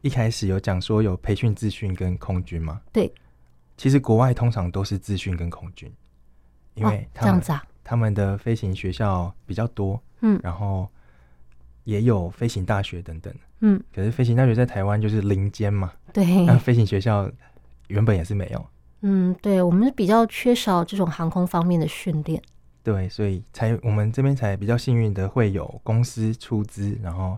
[0.02, 2.82] 一开始有讲说有培训、自训跟空军嘛。
[2.92, 3.14] 对，
[3.78, 5.94] 其实国外通常都是自训跟空军，
[6.74, 10.90] 因为他们、哦、这样子啊，他们的飞行学校比较多，嗯，然后
[11.84, 13.32] 也有飞行大学等等。
[13.60, 17.30] 嗯，可是飞行大学在台湾就是零间嘛，对，那飞行学校
[17.88, 18.66] 原本也是没有。
[19.02, 22.42] 嗯，对，我们是比较缺少这种航空方面的训练。
[22.84, 27.38] 对，所以才我们这边才比较幸运的会有公司出资，然后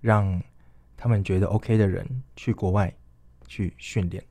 [0.00, 0.40] 让
[0.96, 2.92] 他们觉得 OK 的人去国外
[3.46, 4.22] 去训练。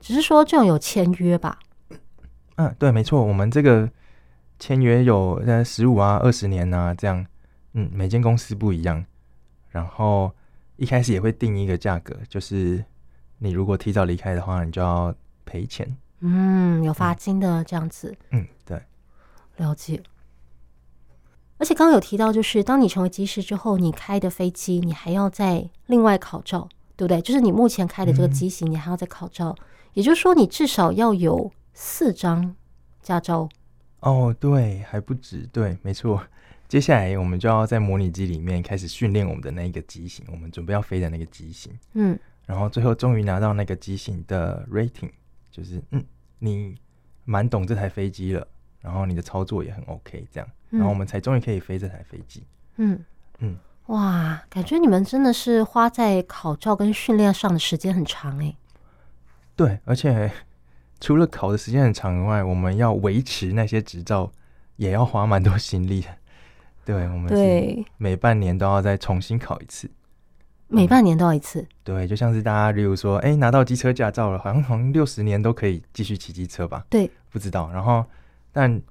[0.00, 1.58] 只是说这种有签约吧？
[2.56, 3.90] 嗯，对，没错，我们这个
[4.58, 7.26] 签约有呃十五啊、二十年啊这样，
[7.74, 9.04] 嗯，每间公司不一样，
[9.68, 10.32] 然后
[10.76, 12.82] 一开始也会定一个价格，就是
[13.38, 15.94] 你如果提早离开的话，你就要赔钱。
[16.20, 18.16] 嗯，有罚金的这样子。
[18.30, 18.80] 嗯，对，
[19.56, 20.02] 了解。
[21.58, 27.20] 而且刚刚有提到，就是当你成为机师之后，你开的飞机你还要再另外考照，对不对？
[27.22, 29.64] 就是你目前开的这个机型，你还要再考照，嗯、
[29.94, 32.54] 也就是说，你至少要有四张
[33.02, 33.48] 驾照。
[34.00, 36.22] 哦，对，还不止，对，没错。
[36.68, 41.72] 接下来我们就要在模拟机里面开始训练我们的那一个机型，我们准备要飞的那个机型。
[41.94, 45.10] 嗯，然后最后终于拿到那个机型的 rating，
[45.50, 46.04] 就是嗯，
[46.38, 46.74] 你
[47.24, 48.46] 蛮懂这台飞机了，
[48.86, 50.48] 然后你的操作也很 OK，这样。
[50.70, 52.44] 然后我们才终于可以飞这台飞机。
[52.76, 53.04] 嗯
[53.40, 58.54] 嗯，哇，感觉你们真的是花在考照跟训练上的时间很长哎。
[59.56, 60.30] 对，而且
[61.00, 64.30] 除了考的时间很长以外，我们要维持那些执照
[64.76, 66.08] 也要花蛮多心力的。
[66.86, 69.90] 对，我们对每半年都要再重新考一次。
[70.68, 71.64] 每半年都要一次。
[71.84, 76.84] 对，就像是大家，例如说，哎，拿到机车驾照了，好像好像六十年都可以继续骑机车吧？
[76.90, 77.70] 对，不知道。
[77.72, 78.04] 然后，
[78.56, 78.82] 但。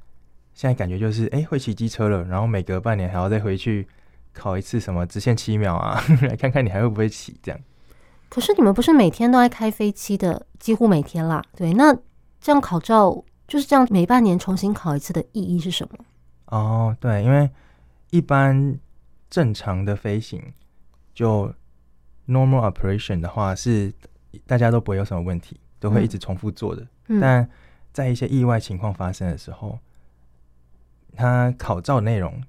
[0.57, 3.85] 现在感觉就是，哎、欸，会骑机车了，然后每隔半年还要再回去
[4.31, 7.59] 考一次什么直线七秒啊， 来看看你还会不会骑这样。
[8.29, 11.43] 可是你们不是每天都在开飞机的，几乎每天啦。
[11.57, 11.93] 对，那
[12.39, 16.05] 这样考照就是这样，每半年重新考一次的意义是什么？
[16.45, 17.49] 哦，对，因为
[18.11, 18.79] 一般
[19.29, 20.41] 正常的飞行
[21.13, 21.53] 就
[22.29, 23.93] normal operation 的话，是
[24.47, 26.87] 大家都不会有什么问题，都会一直重复做的。
[27.09, 27.49] 嗯、但
[27.95, 29.79] 在一些意外情况发生的时候。
[31.17, 32.43] 他考照内容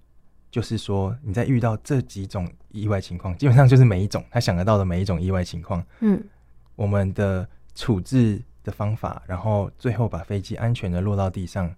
[0.50, 6.20] 就是说，你在遇到这几种意外情况，基本上就是每一种他想得到的每一种意外情况，嗯，
[6.74, 11.72] 我们的处置的方法，然后最后把飞机安全的落到地上，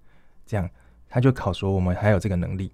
[0.47, 0.67] 这样
[1.11, 2.73] 他就考说我们还有这个能力。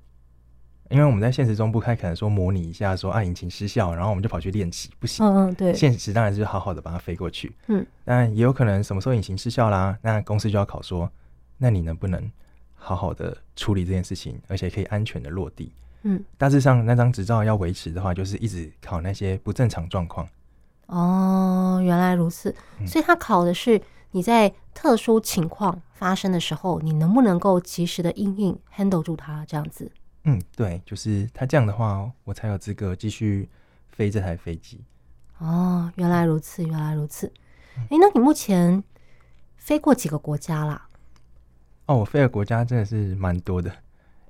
[0.94, 5.26] 因为我们在现实中不太可能说模拟一下说啊引擎失效，然后我们就跑去练习，不行。
[5.26, 5.74] 嗯嗯，对。
[5.74, 11.10] 现实当然是好好的把它飞过去，嗯，但也有可能什么时候引擎失效啦，那公司就要考说，
[11.58, 12.30] 那你能不能？
[12.76, 15.72] 好好的处理这件事情，而且可以安全的落地。
[16.02, 20.28] 嗯，大致上那张执照要维持的话，就是一直考那些不正常状况。
[20.88, 22.54] 哦，原来如此。
[22.78, 23.80] 嗯，所以他考的是
[24.10, 29.90] 你在特殊情况发生的时候，你能不能够及时的应应 handle 住它这样子。
[30.24, 33.48] 嗯，对，就是他这样的话，我才有资格继续
[33.90, 34.82] 飞这台飞机。
[35.38, 37.30] 哦，原来如此，原来如此。
[37.76, 38.82] 哎，嗯，那你目前
[39.56, 40.88] 飞过几个国家啦？
[41.86, 43.70] 哦，我飞的国家真的是蛮多的。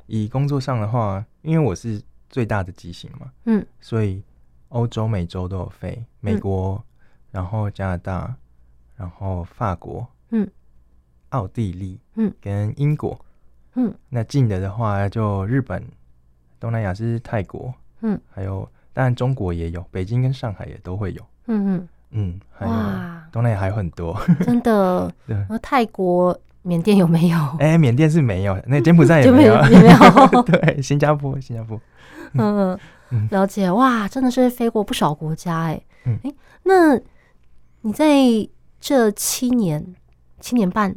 [0.06, 4.22] 以工作上的话，因为我是最大的机型嘛，嗯，所以
[4.70, 6.04] 欧洲、美洲都有飞。
[6.20, 6.84] 美国，嗯、
[7.30, 8.34] 然后加拿大，
[8.96, 10.50] 然后法国，嗯，
[11.28, 13.24] 奥地利，嗯，跟英国，
[13.74, 13.94] 嗯。
[14.08, 15.82] 那近的的话，就日本、
[16.58, 22.72] 东南亚是泰国，嗯，还有当然中国也有，北京跟上海也都会有，嗯嗯嗯，还有
[23.32, 25.12] 东南亚还有很多，真的。
[25.26, 26.38] 对，泰国。
[26.66, 27.36] 缅甸有没有？
[27.58, 30.42] 哎、欸，缅甸是没有，那柬埔寨 也没有，也没有。
[30.48, 31.78] 对，新加坡，新加坡。
[32.32, 32.74] 嗯
[33.10, 33.70] 嗯，了解。
[33.70, 35.78] 哇，真的是飞过不少国家哎。
[36.06, 36.98] 嗯，哎、欸，那
[37.82, 38.16] 你在
[38.80, 39.94] 这七年、
[40.40, 40.96] 七年半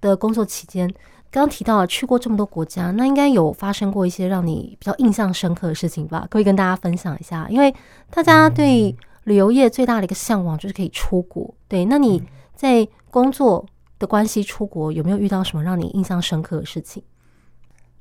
[0.00, 0.90] 的工作期间，
[1.34, 6.24] 刚刚提到了去过这么多国家，那应该有发生过一些让你比较印象深刻的事情吧？
[6.30, 7.48] 可以跟大家分享一下。
[7.50, 7.74] 因为
[8.08, 8.94] 大家对
[9.24, 11.52] 旅游业最大的一个向往就是可以出国。
[11.66, 12.22] 对，那你
[12.54, 13.66] 在工作
[13.98, 17.02] 的关系出国有没有遇到什么让你印象深刻的事情？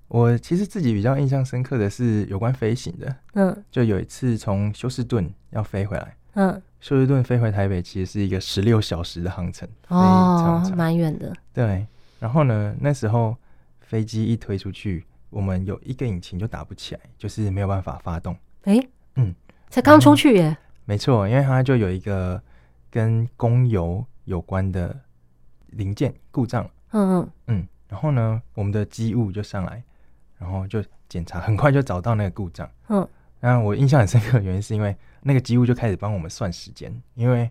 [0.10, 11.88] 我其实自己比较印象深刻的是有关飞行的，嗯，就有一次从休斯顿要飞回来，嗯，休斯顿飞回台北其实是一个十六小时的航程，哦，蛮远的，对。
[12.24, 13.36] 然后呢，那时候
[13.82, 18.34] 飞机一推出去，我们有一个引擎就打不起来，就是没有办法发动。
[18.64, 19.36] 哎、欸，嗯，
[19.70, 22.42] 才刚出去耶，没错，因为它就有一个
[22.90, 24.98] 跟供油有关的。
[25.76, 27.32] 零件故障，嗯嗯。
[27.48, 29.84] 嗯，然后呢，我们的机务就上来，
[30.38, 33.10] 然后就检查，很快就找到那个故障，嗯，
[33.40, 37.50] 那我印象很深刻的原因是因为那个机务就开始帮我们算时间，因为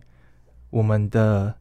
[0.69, 1.53] 我们的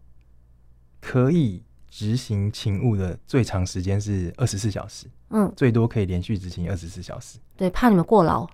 [1.01, 8.49] 可以执行勤务的最长时间是二十四小时，嗯，最多可以连续执行二十四小时，对，怕你们过劳，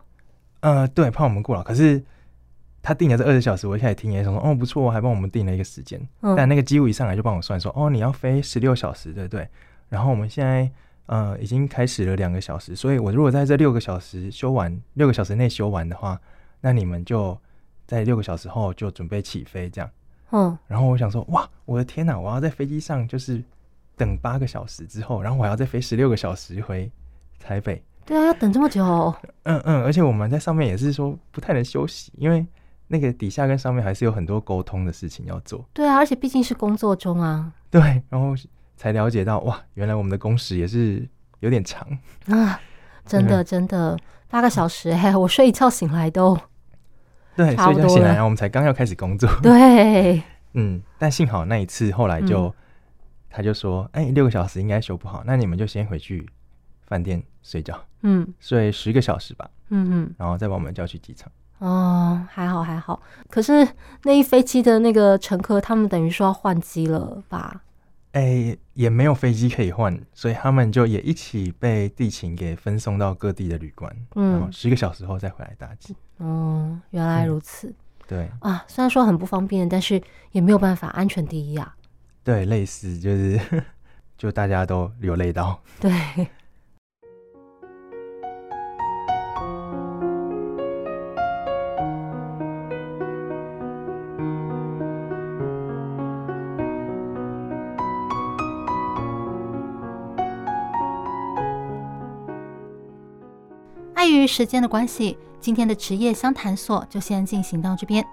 [0.60, 2.02] 呃，对，怕我们过劳，可是。
[2.80, 6.00] 他定的这二十小时，我一开始听也想说，哦，不错，还帮我们定了一个时间。
[6.20, 9.46] 嗯、但那个机务一上来就帮我算说，哦，你要飞十六小时，对不对？
[9.88, 10.70] 然后我们现在
[11.06, 16.18] 呃已经开始了两个小时，所以我如果在这六个小时修完，六个小时内修完的话，
[16.60, 17.36] 那你们就
[17.84, 19.90] 在六个小时后就准备起飞，这样。
[20.30, 20.56] 嗯。
[20.66, 23.42] 然后我想说，哇，我的天哪，我要在飞机上就是
[23.96, 26.90] 等八个小时之后，然后我还要再飞十六个小时回
[27.38, 27.82] 台北。
[28.04, 28.82] 对啊，要等这么久。
[29.44, 32.46] 嗯嗯，而且我们在上面也是说不太能休息，因为
[32.86, 35.64] 那个底下跟上面还是有很多沟通的事情要做。
[35.72, 37.52] 对啊，而且毕竟是工作中啊。
[37.70, 38.34] 对，然后
[38.76, 41.06] 才了解到哇，原来我们的工时也是
[41.40, 41.86] 有点长
[42.28, 42.60] 啊！
[43.04, 46.38] 真的真的，八个小时，嘿，我睡一觉醒来都
[47.38, 49.30] 对，睡一觉醒来，然后我们才刚要开始工作。
[49.40, 50.20] 对，
[50.54, 52.54] 嗯，但幸好那一次后来就、嗯、
[53.30, 56.28] 他就说，哎，六个小时应该修不好，那你们就先回去
[56.88, 57.80] 饭店睡觉。
[58.02, 59.48] 嗯，睡十个小时吧。
[59.68, 61.30] 嗯嗯，然后再把我们叫去机场。
[61.58, 63.00] 哦，还好还好。
[63.30, 63.68] 可是
[64.02, 67.62] 那一飞机的那个乘客，他们等于说要换机了吧？
[68.12, 73.94] 哎、欸，也没有飞机可以换，所以他们就也一起被地勤给分送到各地的旅馆。
[74.16, 75.94] 嗯，然后十个小时后再回来搭机。
[76.18, 77.68] 哦，原来如此。
[77.68, 77.74] 嗯、
[78.06, 80.00] 对啊，虽然说很不方便，但是
[80.32, 81.74] 也没有办法，安全第一啊。
[82.22, 83.40] 对，类似就是，
[84.16, 85.60] 就大家都有累到。
[85.80, 85.92] 对。
[103.98, 108.06] 碍于时间的关系，今天的职业相谈所就先进行到这边。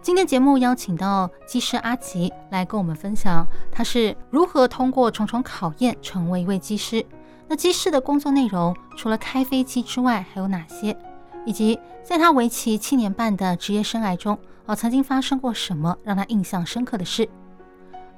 [0.00, 7.04] 今天节目邀请到机师阿吉来跟我们分享，他是如何通过重重考验成为一位机师。
[7.48, 10.96] 那机师的工作内容除了开飞机之外，还有哪些？
[11.44, 17.28] 以及在他为期七年半的职业生涯中，哦，曾经发生过什么让他印象深刻的事？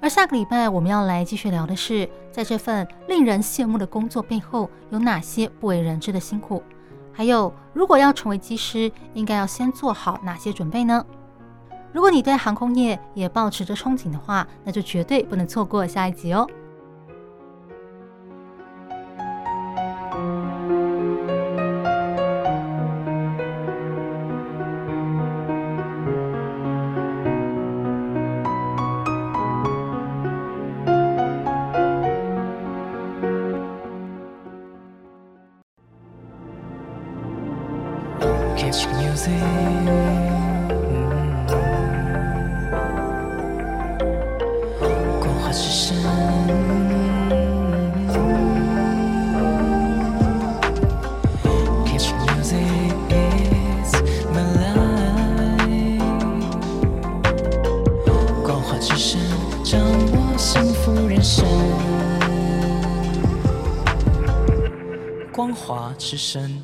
[0.01, 6.63] 而下个礼拜我们要来继续聊的是，在这份令人羡慕的工作背后，有哪些不为人知的辛苦？
[7.19, 11.05] 还有，如果要成为机师，应该要先做好哪些准备呢？
[11.93, 16.49] 如果你对航空业也保持着憧憬的话，那就绝对不能错过下一集哦。
[65.99, 66.63] 之声。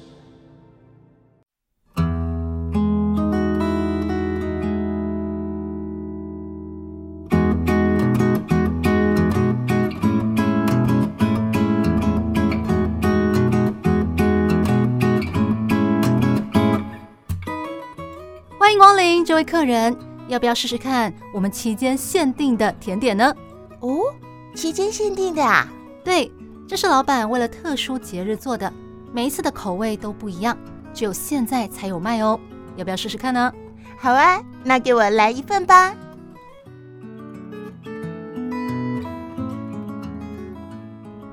[18.58, 19.96] 欢迎光临，这位客人，
[20.28, 23.34] 要不要试试看我们期间限定的甜点呢？
[23.80, 24.14] 哦，
[24.54, 25.68] 期间限定的啊？
[26.02, 26.30] 对，
[26.66, 28.72] 这是老板为了特殊节日做的。
[29.14, 30.58] 每一次的口味都不一样，
[30.92, 32.36] 只有现在才有卖哦。
[32.74, 33.52] 要不要试试看呢？
[33.96, 35.94] 好啊，那给我来一份吧。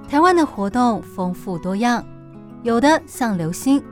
[0.08, 2.06] 台湾的活动丰富多样，
[2.62, 3.84] 有的像流星，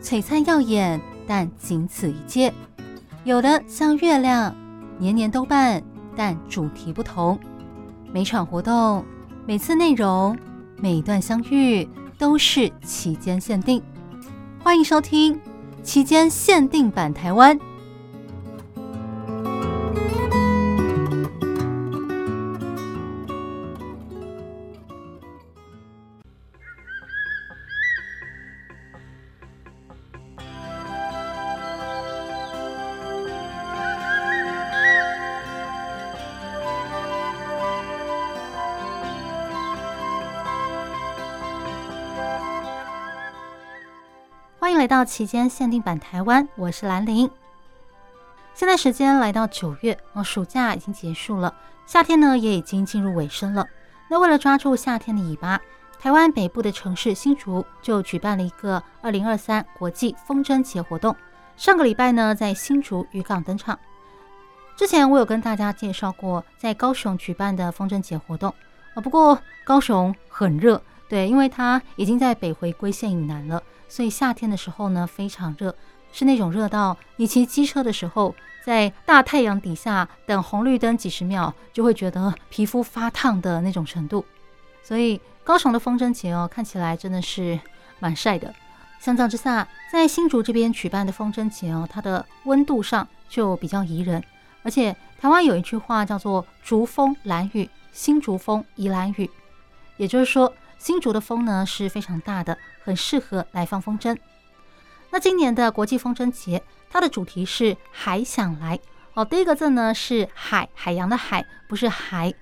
[0.00, 2.52] 璀璨耀眼，但仅此一届；
[3.24, 4.54] 有的像月亮，
[4.98, 5.82] 年年都办，
[6.14, 7.36] 但主题不同。
[8.12, 9.04] 每场活动，
[9.44, 10.38] 每次内容，
[10.76, 11.88] 每一段相遇。
[12.22, 13.82] 都是期间限定，
[14.62, 15.36] 欢迎收听
[15.82, 17.58] 期间限定版台湾。
[45.04, 47.30] 期间限定版台湾，我是兰陵。
[48.54, 51.54] 现在时间来到九月，哦，暑假已经结束了，
[51.86, 53.66] 夏天呢也已经进入尾声了。
[54.08, 55.60] 那为了抓住夏天的尾巴，
[55.98, 61.16] 台湾北部的城市新竹就举办了一个二零二三国际风筝节活动。
[61.56, 63.78] 上个礼拜呢，在新竹渔港登场。
[64.76, 68.52] 之前我有跟大家介绍过在高雄举办的风筝节活动
[68.94, 73.62] 啊，不过高雄很热，对，因为它已经在北回归线以南了。
[73.92, 75.76] 所以夏天的时候呢，非常热，
[76.14, 78.34] 是那种热到你骑机车的时候，
[78.64, 84.24] 在大太阳底下等红绿灯几十秒，就会觉得皮肤发烫的那种程度。
[84.82, 87.60] 所以高雄的风筝节哦，看起来真的是
[87.98, 88.54] 蛮晒的。
[88.98, 94.24] 相较之下，在新竹这边举办的风筝节哦，它的温度上就比较宜人。
[94.62, 99.30] 而且台湾有一句话叫做“竹风兰雨，新竹风宜兰雨”，
[99.98, 104.16] 也就是说，新竹的风呢是非常大的，很适合来放风筝。
[105.10, 108.78] 那今年的国际风筝节，它的主题是“海想来”。
[109.14, 112.32] 哦，第一个字呢是海，海洋的海，不是海。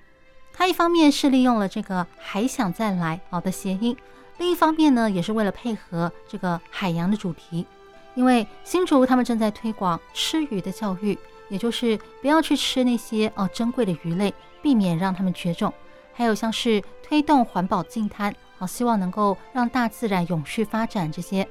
[0.53, 3.97] 它一方面是利用了这个“还想再来”好的谐音，
[4.39, 7.67] 另一方面呢，也是为了配合这个海洋的主题。
[8.15, 11.19] 因为新竹他们正在推广吃鱼的教育，
[11.49, 15.73] 也就是不要去吃那些哦珍贵的鱼类，避免让他们绝种。
[16.13, 21.49] 还有像是推动环保净滩，好希望能够让大自然永续发展这些。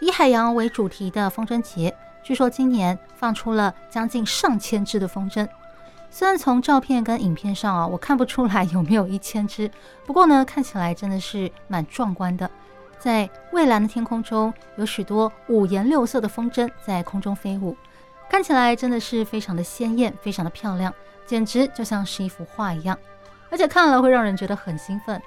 [0.00, 5.46] 以海洋为主题的风筝节，据说今年放出了将近上千只的风筝。
[6.08, 9.70] 虽然从照片跟影片上啊，我看不出来有没有一千只，
[10.06, 12.50] 不过呢，看起来真的是蛮壮观的。
[12.98, 17.76] 在蔚蓝的天空中，有许多五颜六色的风筝在空中飞舞，
[18.30, 20.90] 看起来真的是非常的鲜艳，非常的漂亮，
[21.26, 22.98] 简直就像是一幅画一样。
[23.48, 25.22] 而且看了会让人觉得很兴奋，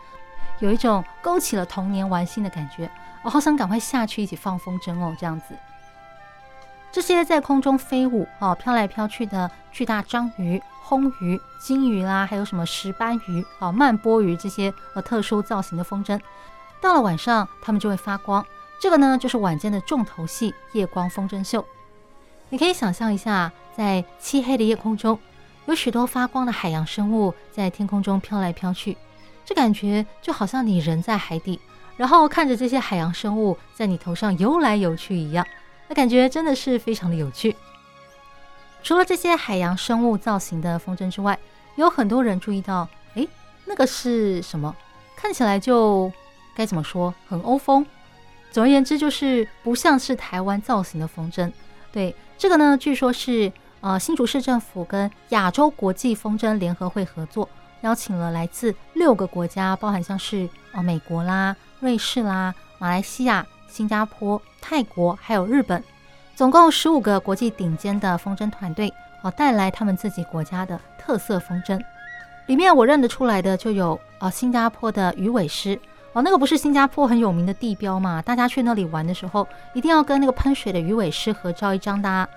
[0.59, 2.89] 有一种勾起了童年玩心的感觉。
[3.23, 5.55] 我好想赶快下去一起放风筝哦，这样子。
[6.91, 16.19] 这些在空中飞舞、哦飘来飘去的巨大章鱼、魟鱼、金鱼啦，还有什么石斑鱼、哦曼波鱼这些呃特殊造型的风筝，
[16.81, 18.43] 到了晚上它们就会发光。
[18.81, 21.63] 这个呢就是晚间的重头戏——夜光风筝秀。
[22.49, 25.19] 你可以想象一下，在漆黑的夜空中，
[25.65, 28.97] 有许多发光的海洋生物在天空中飘来飘去，
[29.49, 31.59] 这感觉就好像你人在海底。
[31.97, 35.43] 然后看着这些海洋生物在你头上游来游去一样，
[35.87, 37.55] 那感觉真的是非常的有趣。
[38.83, 41.37] 除了这些海洋生物造型的风筝之外，
[41.77, 43.27] 有很多人注意到，诶，
[43.65, 44.73] 那个是什么？
[45.15, 46.13] 看起来就
[46.55, 47.83] 该怎么说，很欧风。
[48.51, 51.51] 总而言之，就是不像是台湾造型的风筝。
[51.91, 57.49] 对，这个呢，据说是呃新竹市政府跟亚洲国际风筝联合会合作，
[57.81, 61.55] 邀请了来自六个国家，包含像是呃美国啦。
[61.79, 65.81] 瑞士啦、马来西亚、新加坡、泰国，还有日本，
[66.35, 71.79] 总共十五个国际顶尖的风筝团队，哦，带来他们自己国家的特色风筝。
[72.47, 75.79] 里面我认得出来的就有哦，新加坡的鱼尾狮，
[76.11, 78.21] 哦，那个不是新加坡很有名的地标嘛？
[78.21, 82.09] 大家去那里玩的时候，一定要跟那个喷水的鱼尾狮合照一张的。
[82.09, 82.27] 啊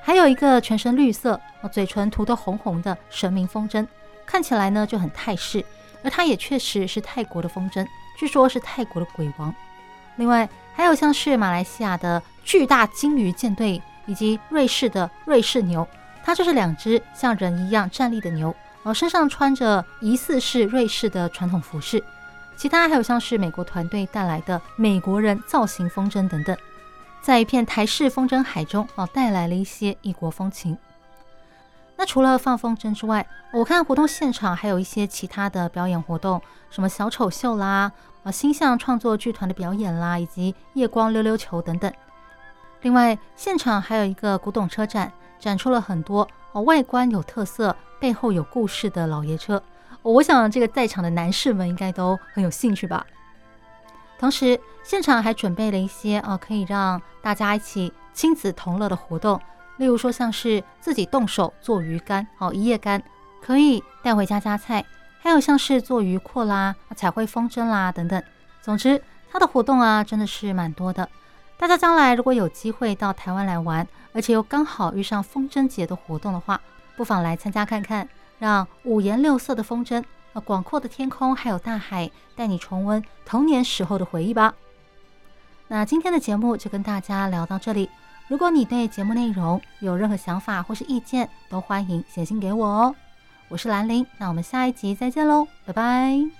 [0.00, 3.86] 还有一个全身绿色，哦，嘴唇涂得红红的神明风筝，
[4.24, 5.62] 看起来呢就很泰式，
[6.02, 7.86] 而它也确实是泰国的风筝。
[8.16, 9.54] 据说是泰国的鬼王，
[10.16, 15.86] 另外还有像是马来西亚的巨大鲸鱼舰队，以及瑞士的瑞士牛，
[16.24, 18.48] 它就是两只像人一样站立的牛，
[18.82, 22.02] 然后身上穿着疑似是瑞士的传统服饰。
[22.56, 26.56] 其他还有像是美国团队带来的美国人造型风筝等等，
[27.20, 30.76] 在一片台式风筝海中哦，带来了一些异国风情。
[32.00, 36.40] 那除了放风筝之外，我看活动现场还有一些其他的表演活动，
[36.70, 37.90] 什么小丑秀啦，
[38.22, 41.92] 啊，星象创作剧团的表演啦，以及夜光溜溜球等等。
[42.82, 49.60] 另外，现场还有一个古董车展，展出了很多哦外观有特色、背后有故事的老爷车。
[50.02, 53.04] 我想这个在场的男士们应该都很有兴趣吧。
[54.20, 59.40] 同时，现场还准备了一些哦可以让大家一起亲子同乐的活动。
[59.78, 63.02] 例如说，像是自己动手做鱼竿，哦，一夜干
[63.40, 64.82] 可以带回家加菜；
[65.20, 68.22] 还有像是做鱼阔啦、彩绘风筝啦等等。
[68.60, 71.08] 总之，它的活动啊，真的是蛮多的。
[71.56, 76.60] 大家将来如果有机会到台湾来玩，而且又刚好遇上风筝节的活动的话，
[76.96, 78.08] 不妨来参加看看，
[78.38, 80.02] 让五颜六色的风筝、
[80.32, 84.54] 呃，广阔的天空还有大海，带你重温童年时候的回忆吧。
[85.68, 87.88] 那今天的节目就跟大家聊到这里。
[88.28, 92.94] 如果你对节目内容有任何想法或是意见，都欢迎写信给我哦。
[93.48, 96.37] 我是兰陵，那我们下一集再见喽，拜拜。